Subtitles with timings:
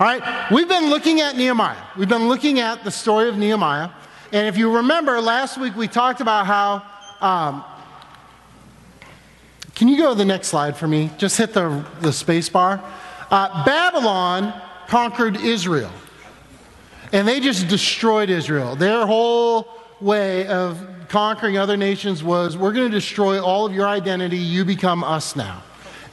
[0.00, 1.80] All right, we've been looking at Nehemiah.
[1.96, 3.90] We've been looking at the story of Nehemiah.
[4.32, 6.82] And if you remember, last week we talked about how.
[7.20, 7.64] Um,
[9.76, 11.12] can you go to the next slide for me?
[11.16, 12.82] Just hit the, the space bar.
[13.30, 14.52] Uh, Babylon
[14.88, 15.92] conquered Israel,
[17.12, 18.74] and they just destroyed Israel.
[18.74, 19.68] Their whole
[20.00, 24.64] way of conquering other nations was we're going to destroy all of your identity, you
[24.64, 25.62] become us now.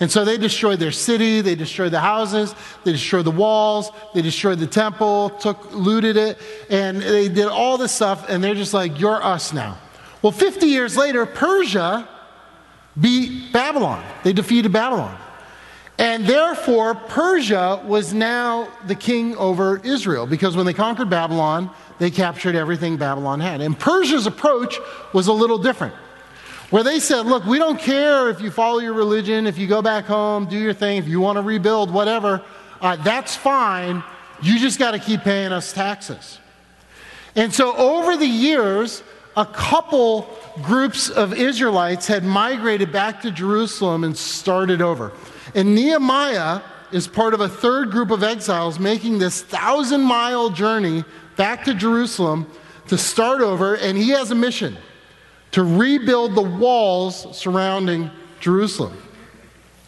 [0.02, 4.24] And so they destroyed their city, they destroyed the houses, they destroyed the walls, they
[4.24, 6.40] destroyed the temple, took looted it,
[6.72, 9.78] and they did all this stuff and they're just like you're us now.
[10.24, 12.10] Well, 50 years later, Persia
[13.00, 14.04] beat Babylon.
[14.24, 15.16] They defeated Babylon.
[16.00, 22.10] And therefore, Persia was now the king over Israel because when they conquered Babylon, they
[22.10, 23.62] captured everything Babylon had.
[23.62, 24.80] And Persia's approach
[25.14, 25.94] was a little different
[26.72, 29.82] where they said, Look, we don't care if you follow your religion, if you go
[29.84, 32.42] back home, do your thing, if you want to rebuild, whatever,
[32.82, 34.04] uh, that's fine.
[34.42, 36.40] You just got to keep paying us taxes.
[37.36, 39.04] And so over the years,
[39.38, 45.12] a couple groups of Israelites had migrated back to Jerusalem and started over.
[45.54, 51.06] And Nehemiah is part of a third group of exiles making this thousand mile journey
[51.38, 52.48] back to Jerusalem
[52.88, 54.78] to start over, and he has a mission
[55.52, 58.98] to rebuild the walls surrounding Jerusalem.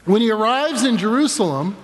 [0.05, 1.77] When he arrives in Jerusalem,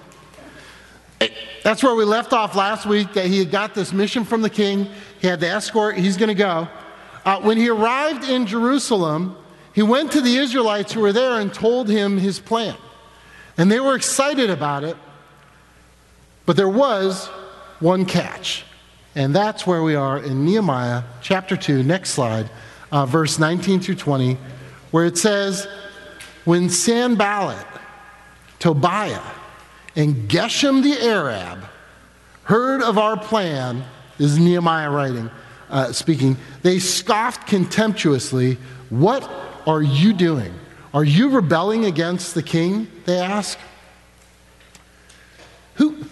[1.64, 4.50] that's where we left off last week, that he had got this mission from the
[4.50, 4.88] king.
[5.22, 6.68] He had the escort, he's going to go.
[7.26, 9.36] Uh, when he arrived in Jerusalem,
[9.74, 12.76] he went to the Israelites who were there and told him his plan.
[13.58, 14.98] And they were excited about it,
[16.46, 17.28] but there was
[17.80, 18.66] one catch.
[19.16, 21.84] And that's where we are in Nehemiah chapter 2.
[21.84, 22.50] Next slide
[22.92, 24.38] uh, verse 19 through 20,
[24.92, 25.68] where it says,
[26.46, 27.66] When Sanballat,
[28.60, 29.22] Tobiah,
[29.96, 31.64] and Geshem the Arab
[32.44, 33.84] heard of our plan,
[34.18, 35.30] this is Nehemiah writing,
[35.70, 38.58] uh, speaking, they scoffed contemptuously,
[38.90, 39.30] What
[39.68, 40.54] are you doing?
[40.94, 42.88] Are you rebelling against the king?
[43.06, 43.60] They ask.
[45.76, 46.04] Who,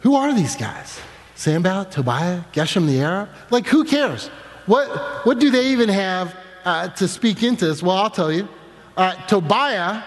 [0.00, 1.00] who are these guys?
[1.34, 3.28] Sanballat, Tobiah, Geshem the Arab?
[3.50, 4.30] Like, who cares?
[4.66, 4.88] What,
[5.24, 7.82] what do they even have uh, to speak into this?
[7.82, 8.48] Well, I'll tell you.
[8.96, 10.02] Uh, Tobiah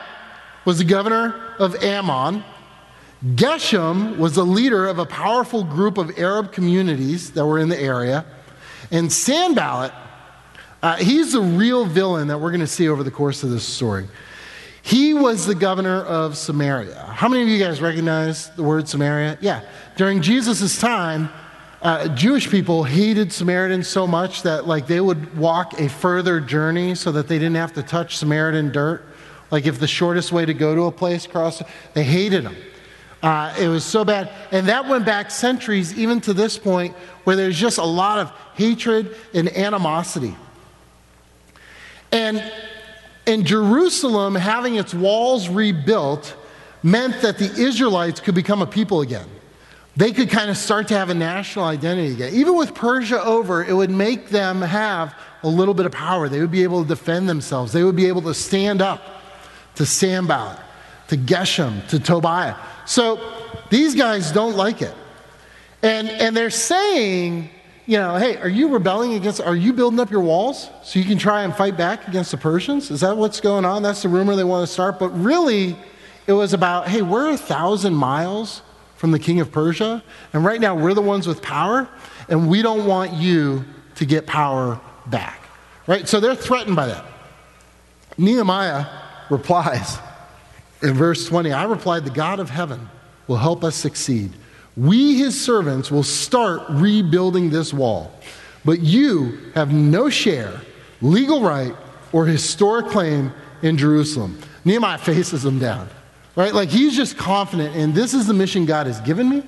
[0.65, 2.43] was the governor of Ammon.
[3.23, 7.79] Geshem was the leader of a powerful group of Arab communities that were in the
[7.79, 8.25] area.
[8.91, 9.93] And Sanballat,
[10.81, 13.65] uh, he's the real villain that we're going to see over the course of this
[13.65, 14.07] story.
[14.81, 16.95] He was the governor of Samaria.
[17.13, 19.37] How many of you guys recognize the word Samaria?
[19.41, 19.61] Yeah.
[19.97, 21.29] During Jesus' time,
[21.81, 26.93] uh, Jewish people hated Samaritans so much that like they would walk a further journey
[26.93, 29.05] so that they didn't have to touch Samaritan dirt.
[29.49, 31.61] Like if the shortest way to go to a place cross,
[31.93, 32.55] they hated them.
[33.23, 36.95] Uh, it was so bad, and that went back centuries, even to this point,
[37.25, 40.35] where there's just a lot of hatred and animosity.
[42.13, 42.41] And
[43.25, 46.33] in Jerusalem, having its walls rebuilt
[46.81, 49.27] meant that the Israelites could become a people again
[49.99, 52.33] they could kind of start to have a national identity again.
[52.33, 56.29] Even with Persia over, it would make them have a little bit of power.
[56.29, 59.01] They would be able to defend themselves, they would be able to stand up
[59.75, 60.57] to Sanballat,
[61.09, 62.55] to Geshem, to Tobiah.
[62.85, 63.19] So
[63.69, 64.95] these guys don't like it.
[65.83, 67.49] And, and they're saying,
[67.85, 71.05] you know, hey, are you rebelling against, are you building up your walls so you
[71.05, 72.89] can try and fight back against the Persians?
[72.89, 73.83] Is that what's going on?
[73.83, 74.97] That's the rumor they want to start.
[74.97, 75.75] But really,
[76.25, 78.61] it was about, hey, we're a thousand miles
[78.99, 80.03] from the king of Persia.
[80.33, 81.87] And right now, we're the ones with power,
[82.27, 83.63] and we don't want you
[83.95, 85.41] to get power back.
[85.87, 86.05] Right?
[86.05, 87.05] So they're threatened by that.
[88.17, 88.85] Nehemiah
[89.29, 89.97] replies
[90.81, 92.89] in verse 20 I replied, The God of heaven
[93.27, 94.33] will help us succeed.
[94.75, 98.11] We, his servants, will start rebuilding this wall.
[98.65, 100.59] But you have no share,
[101.01, 101.73] legal right,
[102.11, 103.31] or historic claim
[103.61, 104.37] in Jerusalem.
[104.65, 105.89] Nehemiah faces them down.
[106.35, 106.53] Right?
[106.53, 109.43] Like he's just confident and this is the mission God has given me.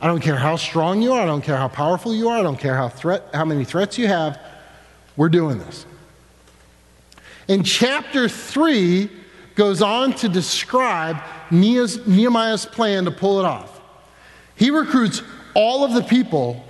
[0.00, 2.42] I don't care how strong you are, I don't care how powerful you are, I
[2.42, 4.40] don't care how threat how many threats you have.
[5.16, 5.84] We're doing this.
[7.48, 9.10] In chapter 3
[9.54, 11.18] goes on to describe
[11.50, 13.80] Nehemiah's plan to pull it off.
[14.54, 15.22] He recruits
[15.54, 16.64] all of the people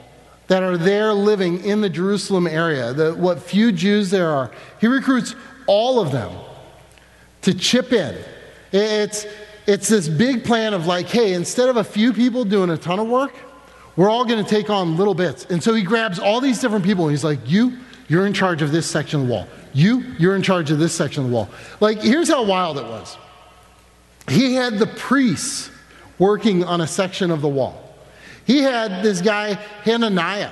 [0.47, 4.51] that are there living in the Jerusalem area, the, what few Jews there are.
[4.81, 5.37] He recruits
[5.67, 6.33] all of them
[7.43, 8.19] to chip in.
[8.73, 9.27] It's,
[9.70, 12.99] it's this big plan of like, hey, instead of a few people doing a ton
[12.99, 13.32] of work,
[13.94, 15.44] we're all going to take on little bits.
[15.44, 17.78] And so he grabs all these different people and he's like, you,
[18.08, 19.46] you're in charge of this section of the wall.
[19.72, 21.49] You, you're in charge of this section of the wall.
[21.78, 23.17] Like, here's how wild it was.
[24.28, 25.70] He had the priests
[26.19, 27.94] working on a section of the wall.
[28.46, 30.50] He had this guy, Hananiah.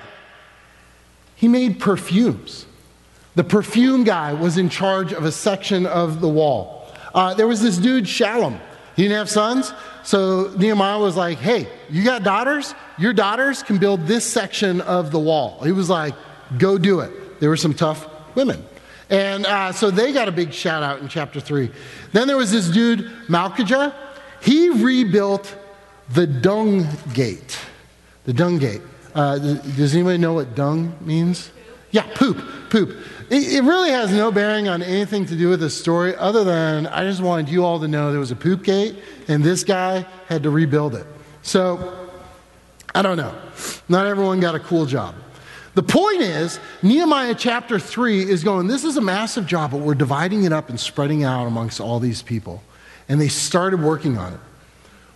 [1.34, 2.66] He made perfumes.
[3.34, 6.94] The perfume guy was in charge of a section of the wall.
[7.14, 8.60] Uh, there was this dude, Shallum.
[8.98, 9.72] He didn't have sons,
[10.02, 12.74] so Nehemiah was like, hey, you got daughters?
[12.98, 15.62] Your daughters can build this section of the wall.
[15.62, 16.16] He was like,
[16.58, 17.38] go do it.
[17.38, 18.60] There were some tough women.
[19.08, 21.70] And uh, so they got a big shout out in chapter 3.
[22.10, 23.94] Then there was this dude, Malchijah.
[24.42, 25.56] He rebuilt
[26.10, 26.84] the dung
[27.14, 27.56] gate.
[28.24, 28.82] The dung gate.
[29.14, 29.38] Uh,
[29.76, 31.52] does anybody know what dung means?
[31.92, 32.96] Yeah, poop, poop.
[33.30, 36.86] It, it really has no bearing on anything to do with the story other than
[36.86, 38.96] I just wanted you all to know there was a poop gate
[39.28, 41.06] and this guy had to rebuild it.
[41.42, 42.08] So,
[42.94, 43.34] I don't know.
[43.88, 45.14] Not everyone got a cool job.
[45.74, 49.94] The point is, Nehemiah chapter 3 is going, This is a massive job, but we're
[49.94, 52.62] dividing it up and spreading out amongst all these people.
[53.08, 54.40] And they started working on it.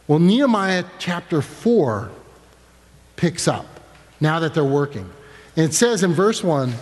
[0.07, 2.11] Well, Nehemiah chapter 4
[3.17, 3.67] picks up
[4.21, 5.11] now that they're working.
[5.57, 6.73] And it says in verse 1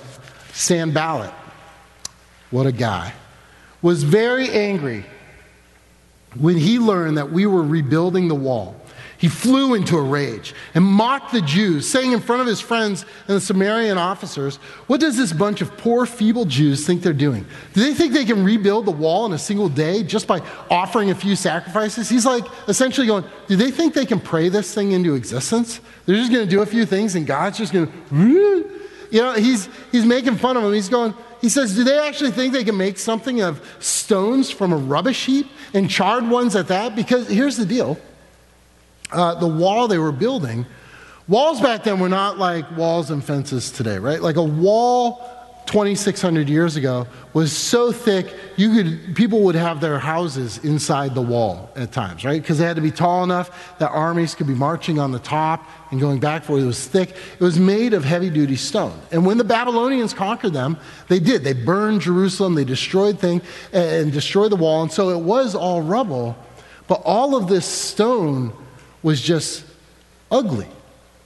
[0.52, 1.32] Sanballat,
[2.50, 3.12] what a guy,
[3.82, 5.04] was very angry
[6.38, 8.76] when he learned that we were rebuilding the wall.
[9.20, 13.04] He flew into a rage and mocked the Jews, saying in front of his friends
[13.28, 14.56] and the Samaritan officers,
[14.86, 17.44] What does this bunch of poor, feeble Jews think they're doing?
[17.74, 21.10] Do they think they can rebuild the wall in a single day just by offering
[21.10, 22.08] a few sacrifices?
[22.08, 25.80] He's like essentially going, Do they think they can pray this thing into existence?
[26.06, 28.79] They're just going to do a few things and God's just going to,
[29.10, 30.72] you know, he's, he's making fun of them.
[30.72, 34.72] He's going, he says, Do they actually think they can make something of stones from
[34.72, 36.94] a rubbish heap and charred ones at that?
[36.94, 37.98] Because here's the deal
[39.12, 40.66] uh, the wall they were building,
[41.28, 44.20] walls back then were not like walls and fences today, right?
[44.20, 49.98] Like a wall 2,600 years ago was so thick you could people would have their
[49.98, 52.40] houses inside the wall at times, right?
[52.42, 55.64] Because they had to be tall enough that armies could be marching on the top
[55.90, 56.64] and going back for it.
[56.64, 57.10] Was thick.
[57.10, 58.98] It was made of heavy duty stone.
[59.12, 60.76] And when the Babylonians conquered them,
[61.08, 61.44] they did.
[61.44, 63.42] They burned Jerusalem, they destroyed things
[63.72, 66.36] and destroyed the wall, and so it was all rubble.
[66.88, 68.52] But all of this stone
[69.02, 69.64] was just
[70.30, 70.68] ugly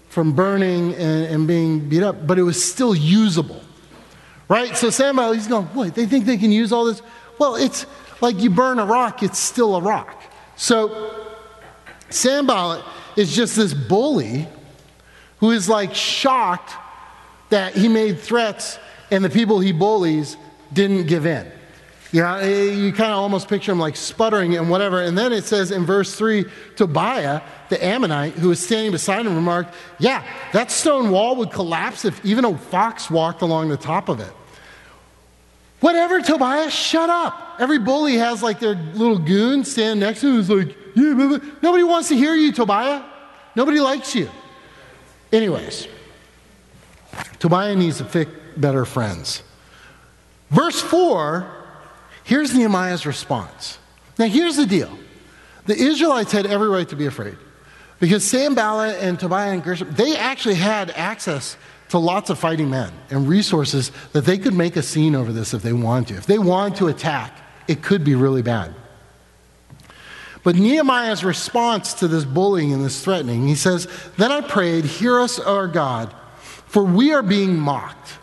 [0.09, 3.61] from burning and, and being beat up, but it was still usable.
[4.49, 4.77] Right?
[4.77, 5.95] So Samuel, he's going, what?
[5.95, 7.03] They think they can use all this?
[7.39, 7.87] Well, it's
[8.21, 10.23] like you burn a rock, it's still a rock.
[10.57, 11.27] So
[12.11, 12.85] Sanballat
[13.17, 14.47] is just this bully
[15.39, 16.73] who is like shocked
[17.51, 18.79] that he made threats
[19.11, 20.37] and the people he bullies
[20.73, 21.51] didn't give in.
[22.13, 25.03] Yeah, eh, you kind of almost picture him like sputtering and whatever.
[25.03, 26.45] And then it says in verse 3
[26.77, 32.05] Tobiah, the Ammonite, who was standing beside him, remarked, Yeah, that stone wall would collapse
[32.05, 34.33] if even a fox walked along the top of it.
[35.81, 37.57] Whatever, Tobiah, shut up.
[37.59, 41.85] Every bully has like their little goon stand next to him who's like, Yeah, nobody
[41.85, 43.03] wants to hear you, Tobiah.
[43.55, 44.31] Nobody likes you.
[45.33, 45.89] Anyways,
[47.39, 49.43] Tobiah needs to pick better friends.
[50.51, 51.51] Verse 4
[52.25, 53.79] Here's Nehemiah's response.
[54.19, 54.99] Now, here's the deal
[55.67, 57.37] the Israelites had every right to be afraid
[58.05, 61.57] because Sam Sanballat and Tobiah and Gershom, they actually had access
[61.89, 65.55] to lots of fighting men and resources that they could make a scene over this
[65.55, 66.15] if they wanted to.
[66.17, 67.35] If they wanted to attack,
[67.67, 68.75] it could be really bad.
[70.43, 75.19] But Nehemiah's response to this bullying and this threatening, he says, Then I prayed, Hear
[75.19, 76.15] us, our God,
[76.67, 78.19] for we are being mocked.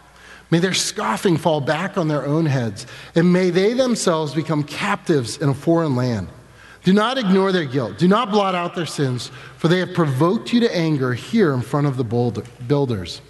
[0.51, 2.85] May their scoffing fall back on their own heads,
[3.15, 6.27] and may they themselves become captives in a foreign land.
[6.83, 7.97] Do not ignore their guilt.
[7.99, 11.61] Do not blot out their sins, for they have provoked you to anger here in
[11.61, 13.21] front of the builders.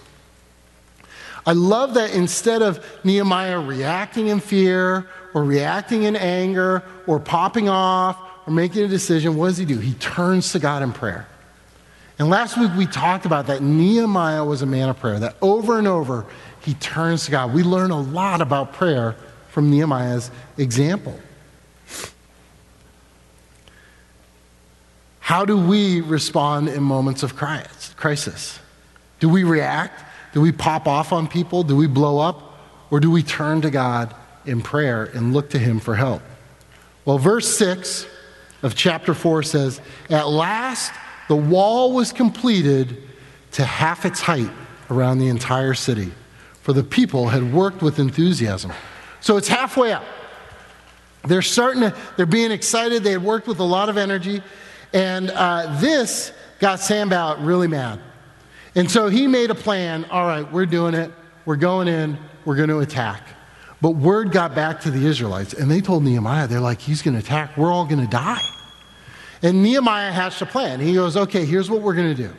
[1.45, 7.67] I love that instead of Nehemiah reacting in fear or reacting in anger or popping
[7.67, 8.17] off
[8.47, 9.79] or making a decision, what does he do?
[9.79, 11.27] He turns to God in prayer.
[12.19, 15.79] And last week we talked about that Nehemiah was a man of prayer, that over
[15.79, 16.25] and over
[16.61, 17.53] he turns to God.
[17.53, 19.15] We learn a lot about prayer
[19.49, 21.19] from Nehemiah's example.
[25.21, 28.59] How do we respond in moments of crisis?
[29.19, 30.03] Do we react?
[30.33, 31.63] Do we pop off on people?
[31.63, 32.59] Do we blow up?
[32.89, 34.13] Or do we turn to God
[34.45, 36.21] in prayer and look to Him for help?
[37.05, 38.05] Well, verse 6
[38.63, 40.91] of chapter 4 says, At last
[41.29, 42.97] the wall was completed
[43.53, 44.51] to half its height
[44.89, 46.11] around the entire city
[46.61, 48.71] for the people had worked with enthusiasm.
[49.19, 50.03] So it's halfway up.
[51.23, 53.03] They're starting to, they're being excited.
[53.03, 54.41] They had worked with a lot of energy.
[54.93, 57.99] And uh, this got Sanballat really mad.
[58.75, 61.11] And so he made a plan all right, we're doing it.
[61.45, 62.17] We're going in.
[62.45, 63.27] We're going to attack.
[63.81, 67.15] But word got back to the Israelites, and they told Nehemiah, they're like, he's going
[67.15, 67.57] to attack.
[67.57, 68.41] We're all going to die.
[69.41, 70.79] And Nehemiah hatched a plan.
[70.79, 72.31] He goes, okay, here's what we're going to do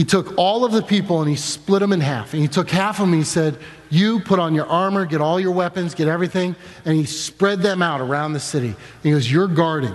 [0.00, 2.32] he took all of the people and he split them in half.
[2.32, 3.58] And he took half of them and he said,
[3.90, 6.56] You put on your armor, get all your weapons, get everything.
[6.86, 8.68] And he spread them out around the city.
[8.68, 9.92] And he goes, You're guarding.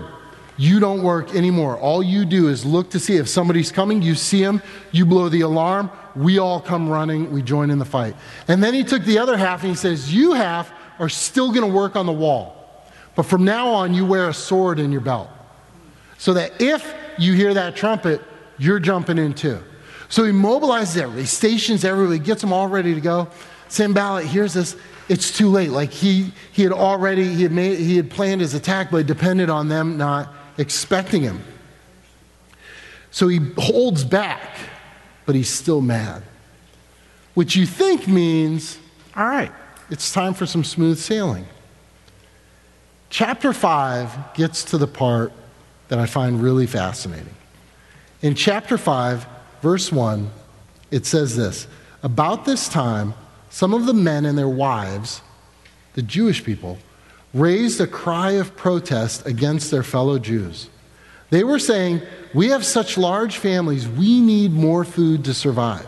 [0.57, 1.77] You don't work anymore.
[1.77, 4.01] All you do is look to see if somebody's coming.
[4.01, 5.91] You see them, you blow the alarm.
[6.15, 8.15] We all come running, we join in the fight.
[8.47, 11.67] And then he took the other half and he says, You half are still going
[11.67, 12.55] to work on the wall.
[13.15, 15.29] But from now on, you wear a sword in your belt.
[16.17, 18.21] So that if you hear that trumpet,
[18.57, 19.59] you're jumping in too.
[20.07, 23.27] So he mobilizes everybody, stations everybody, gets them all ready to go.
[23.67, 24.77] Sanballat hears this.
[25.09, 25.71] It's too late.
[25.71, 29.07] Like he, he had already, he had, made, he had planned his attack, but it
[29.07, 31.43] depended on them not expecting him.
[33.11, 34.57] So he holds back,
[35.25, 36.23] but he's still mad.
[37.33, 38.77] Which you think means,
[39.15, 39.51] all right,
[39.89, 41.45] it's time for some smooth sailing.
[43.09, 45.31] Chapter 5 gets to the part
[45.87, 47.35] that I find really fascinating.
[48.21, 49.25] In chapter 5,
[49.61, 50.31] verse 1,
[50.91, 51.67] it says this
[52.03, 53.13] About this time,
[53.49, 55.21] some of the men and their wives,
[55.93, 56.77] the Jewish people,
[57.35, 60.69] raised a cry of protest against their fellow Jews.
[61.29, 62.01] They were saying,
[62.33, 65.87] We have such large families, we need more food to survive.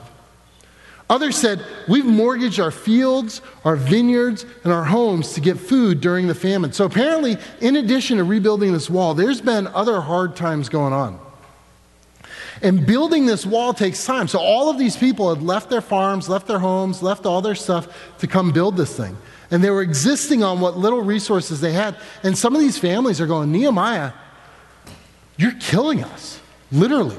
[1.09, 6.27] Others said, We've mortgaged our fields, our vineyards, and our homes to get food during
[6.27, 6.73] the famine.
[6.73, 11.17] So apparently, in addition to rebuilding this wall, there's been other hard times going on.
[12.61, 14.27] And building this wall takes time.
[14.27, 17.55] So all of these people had left their farms, left their homes, left all their
[17.55, 17.87] stuff
[18.17, 19.15] to come build this thing.
[19.49, 21.95] And they were existing on what little resources they had.
[22.23, 24.11] And some of these families are going, Nehemiah,
[25.37, 26.39] you're killing us.
[26.71, 27.17] Literally.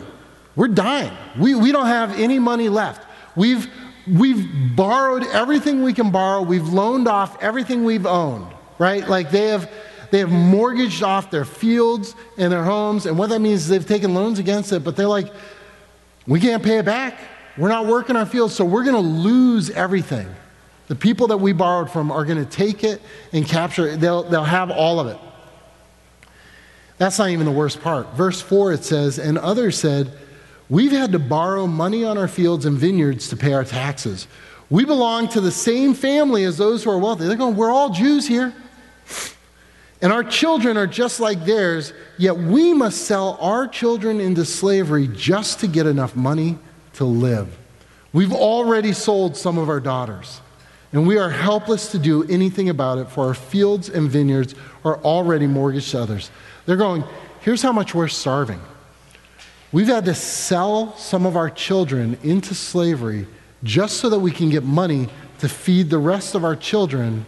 [0.56, 1.16] We're dying.
[1.38, 3.06] We, we don't have any money left.
[3.36, 3.68] We've,
[4.06, 6.42] we've borrowed everything we can borrow.
[6.42, 9.08] We've loaned off everything we've owned, right?
[9.08, 9.70] Like they have,
[10.10, 13.06] they have mortgaged off their fields and their homes.
[13.06, 15.32] And what that means is they've taken loans against it, but they're like,
[16.26, 17.18] we can't pay it back.
[17.56, 20.28] We're not working our fields, so we're going to lose everything.
[20.88, 23.00] The people that we borrowed from are going to take it
[23.32, 24.00] and capture it.
[24.00, 25.18] They'll, they'll have all of it.
[26.96, 28.12] That's not even the worst part.
[28.14, 30.12] Verse 4 it says, And others said,
[30.68, 34.26] We've had to borrow money on our fields and vineyards to pay our taxes.
[34.70, 37.26] We belong to the same family as those who are wealthy.
[37.26, 38.52] They're going, We're all Jews here.
[40.00, 45.08] And our children are just like theirs, yet we must sell our children into slavery
[45.08, 46.58] just to get enough money
[46.94, 47.56] to live.
[48.12, 50.40] We've already sold some of our daughters,
[50.92, 54.54] and we are helpless to do anything about it, for our fields and vineyards
[54.84, 56.30] are already mortgaged to others.
[56.66, 57.04] They're going,
[57.40, 58.60] here's how much we're starving.
[59.70, 63.26] We've had to sell some of our children into slavery
[63.62, 65.08] just so that we can get money
[65.40, 67.26] to feed the rest of our children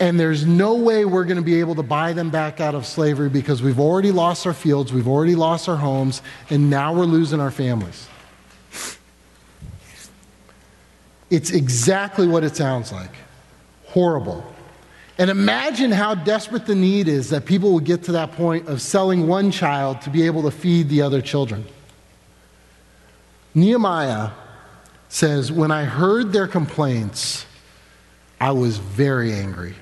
[0.00, 2.84] and there's no way we're going to be able to buy them back out of
[2.84, 6.20] slavery because we've already lost our fields, we've already lost our homes,
[6.50, 8.08] and now we're losing our families.
[11.34, 13.10] It's exactly what it sounds like
[13.86, 14.44] horrible.
[15.18, 18.80] And imagine how desperate the need is that people will get to that point of
[18.80, 21.64] selling one child to be able to feed the other children.
[23.54, 24.30] Nehemiah
[25.08, 27.46] says, When I heard their complaints,
[28.40, 29.74] I was very angry.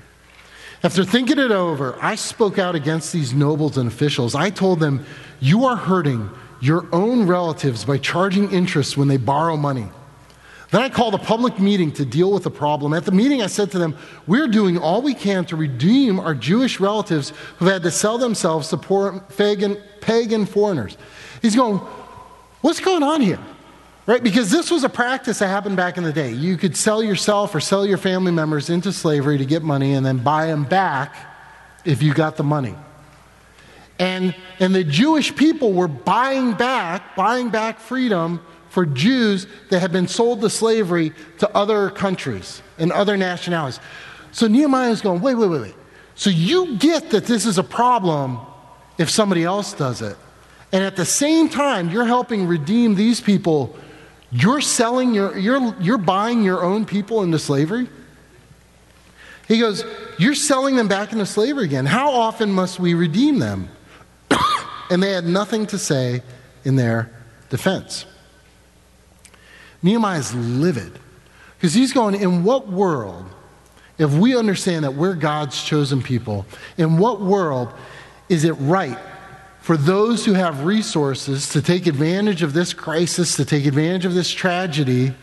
[0.83, 4.33] After thinking it over, I spoke out against these nobles and officials.
[4.33, 5.05] I told them,
[5.39, 6.29] You are hurting
[6.61, 9.87] your own relatives by charging interest when they borrow money.
[10.73, 12.93] Then I called a public meeting to deal with the problem.
[12.93, 16.33] At the meeting, I said to them, We're doing all we can to redeem our
[16.33, 20.97] Jewish relatives who've had to sell themselves to poor pagan, pagan foreigners.
[21.43, 21.77] He's going,
[22.61, 23.37] What's going on here?
[24.07, 24.23] Right?
[24.23, 26.31] Because this was a practice that happened back in the day.
[26.31, 30.03] You could sell yourself or sell your family members into slavery to get money and
[30.03, 31.15] then buy them back
[31.85, 32.73] if you got the money.
[33.99, 38.41] And, and the Jewish people were buying back, buying back freedom
[38.73, 43.79] for Jews that had been sold to slavery to other countries and other nationalities.
[44.31, 45.75] So Nehemiah is going, wait, wait, wait, wait.
[46.15, 48.39] So you get that this is a problem
[48.97, 50.17] if somebody else does it.
[50.71, 53.75] And at the same time, you're helping redeem these people
[54.33, 57.87] you're selling your, you're, you're buying your own people into slavery?
[59.47, 59.85] He goes,
[60.17, 61.85] You're selling them back into slavery again.
[61.85, 63.69] How often must we redeem them?
[64.89, 66.23] and they had nothing to say
[66.65, 67.11] in their
[67.49, 68.05] defense.
[69.83, 70.97] Nehemiah is livid
[71.57, 73.25] because he's going, In what world,
[73.97, 76.45] if we understand that we're God's chosen people,
[76.77, 77.71] in what world
[78.29, 78.97] is it right
[79.59, 84.13] for those who have resources to take advantage of this crisis, to take advantage of
[84.13, 85.13] this tragedy,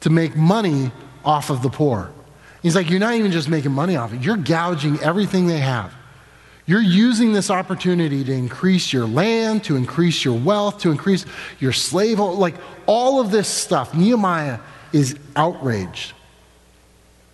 [0.00, 0.90] to make money
[1.24, 2.10] off of the poor.
[2.62, 5.94] He's like, You're not even just making money off it, you're gouging everything they have.
[6.68, 11.24] You're using this opportunity to increase your land, to increase your wealth, to increase
[11.60, 13.94] your slave, like all of this stuff.
[13.94, 14.58] Nehemiah
[14.92, 16.12] is outraged.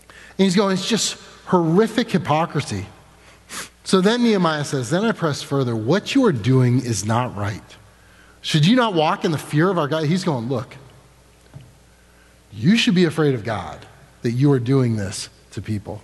[0.09, 2.87] And he's going, it's just horrific hypocrisy.
[3.83, 7.61] So then Nehemiah says, Then I press further, what you are doing is not right.
[8.41, 10.05] Should you not walk in the fear of our God?
[10.05, 10.77] He's going, Look,
[12.53, 13.85] you should be afraid of God
[14.23, 16.03] that you are doing this to people.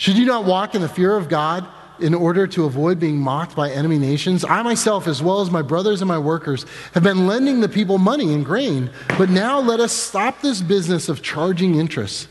[0.00, 3.54] Should you not walk in the fear of God in order to avoid being mocked
[3.54, 4.46] by enemy nations?
[4.46, 6.64] I myself, as well as my brothers and my workers,
[6.94, 8.88] have been lending the people money and grain,
[9.18, 12.28] but now let us stop this business of charging interest.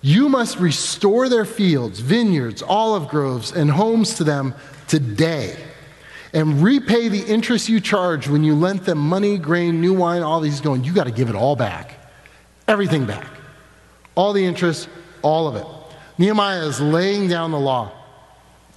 [0.00, 4.52] You must restore their fields, vineyards, olive groves, and homes to them
[4.88, 5.56] today.
[6.32, 10.40] And repay the interest you charged when you lent them money, grain, new wine, all
[10.40, 10.82] these going.
[10.82, 12.00] You got to give it all back.
[12.66, 13.28] Everything back.
[14.16, 14.88] All the interest,
[15.22, 15.75] all of it.
[16.18, 17.92] Nehemiah is laying down the law.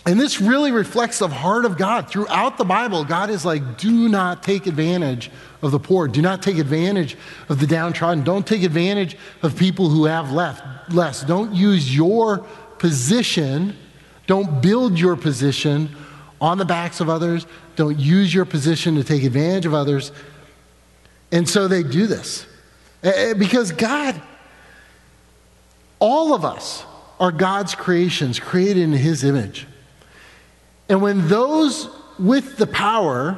[0.06, 2.10] And this really reflects the heart of God.
[2.10, 5.30] Throughout the Bible, God is like, do not take advantage
[5.62, 6.08] of the poor.
[6.08, 7.18] Do not take advantage
[7.50, 8.24] of the downtrodden.
[8.24, 11.24] Don't take advantage of people who have left, less.
[11.24, 12.40] Don't use your
[12.80, 13.76] position,
[14.26, 15.96] don't build your position
[16.42, 17.46] on the backs of others.
[17.76, 20.12] Don't use your position to take advantage of others.
[21.32, 22.46] And so they do this.
[23.04, 24.20] Eh, eh, because God,
[26.00, 26.84] all of us
[27.20, 29.68] are God's creations, created in His image.
[30.88, 33.38] And when those with the power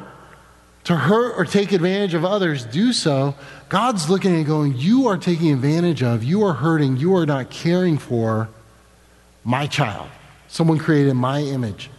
[0.84, 3.36] to hurt or take advantage of others do so,
[3.70, 7.50] God's looking and going, You are taking advantage of, you are hurting, you are not
[7.50, 8.50] caring for
[9.44, 10.08] my child,
[10.48, 11.90] someone created in my image.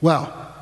[0.00, 0.54] Well,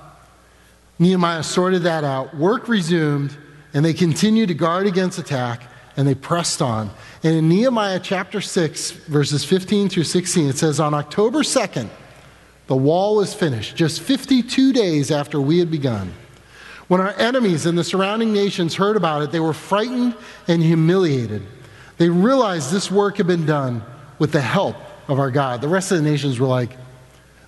[0.98, 3.36] Nehemiah sorted that out, work resumed,
[3.74, 5.62] and they continued to guard against attack,
[5.96, 6.90] and they pressed on.
[7.22, 11.88] And in Nehemiah chapter 6, verses 15 through 16, it says, On October 2nd,
[12.66, 16.12] the wall was finished, just 52 days after we had begun.
[16.88, 20.14] When our enemies and the surrounding nations heard about it, they were frightened
[20.46, 21.42] and humiliated.
[21.98, 23.82] They realized this work had been done
[24.18, 24.76] with the help
[25.08, 25.60] of our God.
[25.60, 26.76] The rest of the nations were like,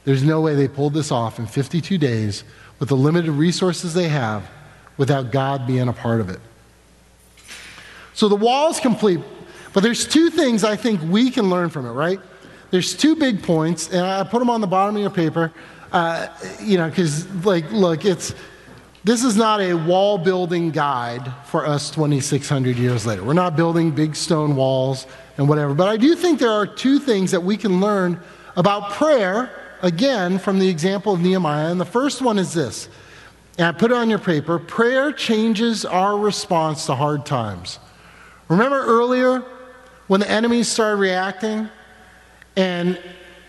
[0.05, 2.45] there's no way they pulled this off in 52 days
[2.79, 4.49] with the limited resources they have
[4.97, 6.41] without God being a part of it.
[8.19, 9.21] So the wall is complete,
[9.73, 12.19] but there's two things I think we can learn from it, right?
[12.73, 15.53] There's two big points, and I put them on the bottom of your paper.
[15.93, 16.27] Uh,
[16.61, 18.35] you know, because, like, look, it's
[19.05, 23.23] this is not a wall building guide for us 2,600 years later.
[23.23, 25.73] We're not building big stone walls and whatever.
[25.73, 28.21] But I do think there are two things that we can learn
[28.57, 31.71] about prayer, again, from the example of Nehemiah.
[31.71, 32.89] And the first one is this,
[33.59, 37.79] and I put it on your paper prayer changes our response to hard times.
[38.49, 39.45] Remember earlier
[40.07, 41.69] when the enemies started reacting?
[42.57, 42.99] And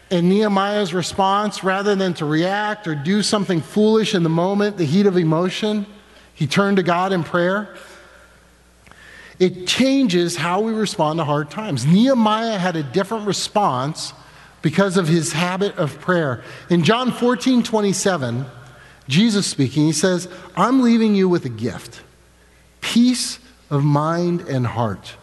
[0.10, 4.86] in Nehemiah's response, rather than to react or do something foolish in the moment, the
[4.86, 5.86] heat of emotion,
[6.34, 7.76] he turned to God in prayer.
[9.40, 11.86] It changes how we respond to hard times.
[11.86, 14.14] Nehemiah had a different response
[14.62, 16.44] because of his habit of prayer.
[16.70, 18.46] In John 14 27,
[19.08, 22.02] Jesus speaking, he says, I'm leaving you with a gift
[22.82, 25.16] peace of mind and heart.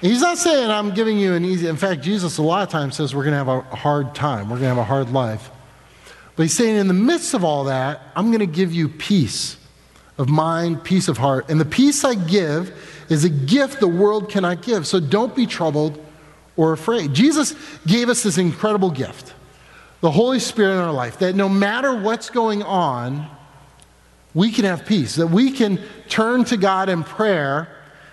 [0.00, 1.66] He's not saying I'm giving you an easy.
[1.66, 4.50] In fact, Jesus a lot of times says we're going to have a hard time,
[4.50, 5.50] we're going to have a hard life.
[6.36, 9.56] But he's saying in the midst of all that, I'm going to give you peace
[10.18, 11.48] of mind, peace of heart.
[11.48, 12.76] And the peace I give
[13.08, 14.86] is a gift the world cannot give.
[14.86, 16.04] So don't be troubled
[16.56, 17.14] or afraid.
[17.14, 17.54] Jesus
[17.86, 19.32] gave us this incredible gift,
[20.00, 23.28] the Holy Spirit in our life, that no matter what's going on,
[24.34, 27.68] we can have peace, that we can turn to God in prayer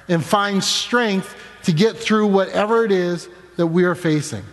[0.07, 4.43] and find strength to get through whatever it is that we are facing.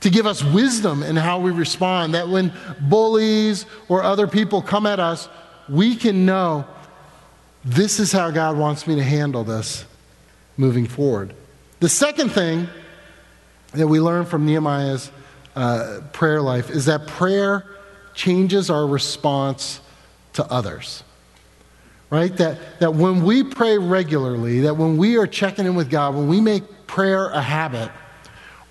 [0.00, 4.86] To give us wisdom in how we respond, that when bullies or other people come
[4.86, 5.28] at us,
[5.68, 6.66] we can know
[7.64, 9.84] this is how God wants me to handle this
[10.56, 11.34] moving forward.
[11.80, 12.68] The second thing
[13.72, 15.10] that we learn from Nehemiah's
[15.54, 17.64] uh, prayer life is that prayer
[18.14, 19.80] changes our response
[20.34, 21.02] to others
[22.12, 22.36] right?
[22.36, 26.28] That, that when we pray regularly, that when we are checking in with God, when
[26.28, 27.90] we make prayer a habit,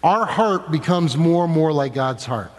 [0.03, 2.51] our heart becomes more and more like God's heart.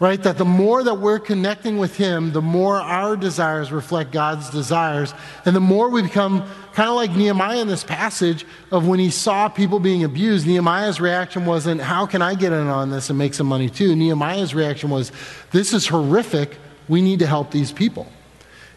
[0.00, 0.20] Right?
[0.24, 5.14] That the more that we're connecting with Him, the more our desires reflect God's desires.
[5.44, 9.08] And the more we become kind of like Nehemiah in this passage of when he
[9.08, 13.18] saw people being abused, Nehemiah's reaction wasn't, How can I get in on this and
[13.18, 13.94] make some money too?
[13.94, 15.12] Nehemiah's reaction was,
[15.52, 16.58] This is horrific.
[16.88, 18.06] We need to help these people.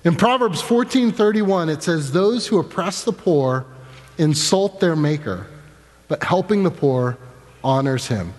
[0.03, 3.65] In Proverbs 14:31 it says those who oppress the poor
[4.17, 5.47] insult their maker,
[6.07, 7.17] but helping the poor
[7.63, 8.33] honors him.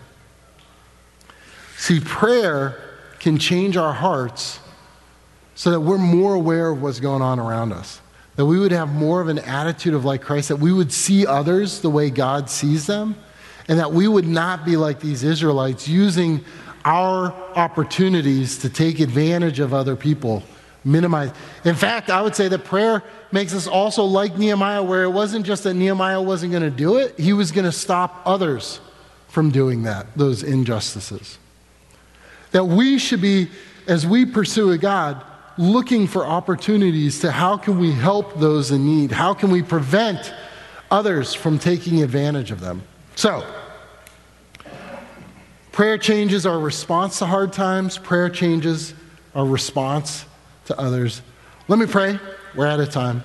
[1.77, 2.81] See, prayer
[3.19, 4.61] can change our hearts
[5.55, 8.01] so that we're more aware of what's going on around us.
[8.37, 11.27] That we would have more of an attitude of like Christ, that we would see
[11.27, 13.17] others the way God sees them,
[13.69, 16.43] and that we would not be like these Israelites using
[16.85, 20.43] our opportunities to take advantage of other people,
[20.85, 21.31] minimize.
[21.65, 25.47] In fact, I would say that prayer makes us also like Nehemiah, where it wasn't
[25.47, 28.81] just that Nehemiah wasn't going to do it, he was going to stop others
[29.29, 31.39] from doing that, those injustices.
[32.53, 33.49] That we should be,
[33.87, 35.25] as we pursue a God,
[35.57, 39.13] looking for opportunities to how can we help those in need?
[39.13, 40.33] How can we prevent
[40.91, 42.83] others from taking advantage of them?
[43.15, 43.45] So,
[45.81, 48.93] prayer changes our response to hard times, prayer changes
[49.35, 50.27] our response
[50.67, 51.23] to others.
[51.69, 52.19] Let me pray.
[52.55, 53.23] We're out of time.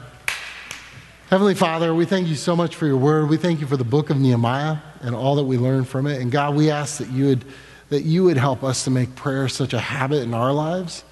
[1.30, 3.28] Heavenly Father, we thank you so much for your word.
[3.28, 6.22] We thank you for the book of Nehemiah and all that we learn from it.
[6.22, 7.44] And God, we ask that you would,
[7.90, 11.04] that you would help us to make prayer such a habit in our lives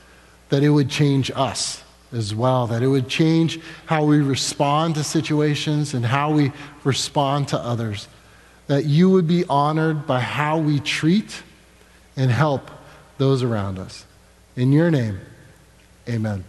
[0.48, 5.04] that it would change us as well, that it would change how we respond to
[5.04, 6.54] situations and how we
[6.86, 8.08] respond to others,
[8.68, 11.44] that you would be honored by how we treat
[12.16, 12.70] and help
[13.18, 14.06] those around us.
[14.56, 15.20] In your name,
[16.08, 16.44] amen.